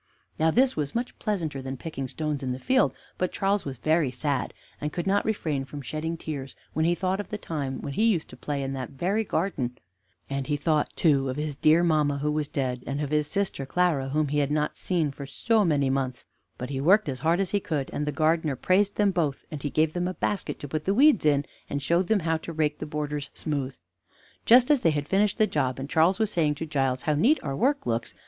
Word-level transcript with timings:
Now 0.39 0.49
this 0.49 0.75
was 0.75 0.95
much 0.95 1.19
pleasanter 1.19 1.61
than 1.61 1.77
picking 1.77 2.07
stones 2.07 2.41
in 2.41 2.53
the 2.53 2.57
field, 2.57 2.95
but 3.19 3.31
Charles 3.31 3.65
was 3.65 3.77
very 3.77 4.09
sad, 4.09 4.51
and 4.81 4.91
could 4.91 5.05
not 5.05 5.23
refrain 5.25 5.63
from 5.63 5.83
shedding 5.83 6.17
tears 6.17 6.55
when 6.73 6.85
he 6.85 6.95
thought 6.95 7.19
of 7.19 7.29
the 7.29 7.37
time 7.37 7.79
when 7.81 7.93
he 7.93 8.05
used 8.05 8.27
to 8.31 8.35
play 8.35 8.63
in 8.63 8.73
that 8.73 8.89
very 8.89 9.23
garden, 9.23 9.77
and 10.27 10.47
he 10.47 10.57
thought, 10.57 10.89
too, 10.95 11.29
of 11.29 11.35
his 11.37 11.55
dear 11.55 11.83
mamma 11.83 12.17
who 12.17 12.31
was 12.31 12.47
dead, 12.47 12.83
and 12.87 12.99
of 12.99 13.11
his 13.11 13.27
sister 13.27 13.63
Clara, 13.63 14.09
whom 14.09 14.29
he 14.29 14.39
had 14.39 14.49
not 14.49 14.75
seen 14.75 15.11
for 15.11 15.27
so 15.27 15.63
many 15.63 15.87
months, 15.87 16.25
but 16.57 16.71
he 16.71 16.81
worked 16.81 17.07
as 17.07 17.19
hard 17.19 17.39
as 17.39 17.51
he 17.51 17.59
could, 17.59 17.87
and 17.93 18.07
the 18.07 18.11
gardener 18.11 18.55
praised 18.55 18.95
them 18.95 19.11
both, 19.11 19.45
and 19.51 19.61
he 19.61 19.69
gave 19.69 19.93
them 19.93 20.07
a 20.07 20.15
basket 20.15 20.57
to 20.57 20.67
put 20.67 20.85
the 20.85 20.95
weeds 20.95 21.27
in, 21.27 21.45
and 21.69 21.79
showed 21.83 22.07
them 22.07 22.21
how 22.21 22.37
to 22.37 22.51
rake 22.51 22.79
the 22.79 22.87
borders 22.87 23.29
smooth. 23.35 23.77
Just 24.47 24.71
as 24.71 24.81
they 24.81 24.89
had 24.89 25.07
finished 25.07 25.37
the 25.37 25.45
job, 25.45 25.77
and 25.77 25.87
Charles 25.91 26.17
was 26.17 26.31
saying 26.31 26.55
to 26.55 26.65
Giles, 26.65 27.03
"How 27.03 27.13
neat 27.13 27.39
our 27.43 27.55
work 27.55 27.85
looks!" 27.85 28.15